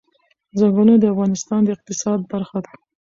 [0.59, 2.73] ځنګلونه د افغانستان د اقتصاد برخه ده.